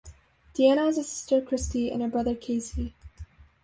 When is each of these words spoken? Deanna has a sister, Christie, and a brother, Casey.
Deanna 0.55 0.87
has 0.87 0.97
a 0.97 1.03
sister, 1.03 1.39
Christie, 1.41 1.91
and 1.91 2.01
a 2.01 2.07
brother, 2.07 2.33
Casey. 2.33 2.95